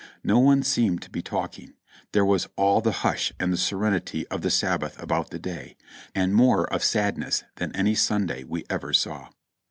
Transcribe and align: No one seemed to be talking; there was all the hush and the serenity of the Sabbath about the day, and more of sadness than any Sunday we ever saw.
No 0.23 0.39
one 0.39 0.63
seemed 0.63 1.03
to 1.03 1.11
be 1.11 1.21
talking; 1.21 1.75
there 2.11 2.25
was 2.25 2.49
all 2.55 2.81
the 2.81 2.91
hush 3.05 3.31
and 3.39 3.53
the 3.53 3.55
serenity 3.57 4.27
of 4.29 4.41
the 4.41 4.49
Sabbath 4.49 4.99
about 4.99 5.29
the 5.29 5.37
day, 5.37 5.77
and 6.15 6.33
more 6.33 6.65
of 6.73 6.83
sadness 6.83 7.43
than 7.57 7.71
any 7.75 7.93
Sunday 7.93 8.43
we 8.43 8.65
ever 8.67 8.93
saw. 8.93 9.29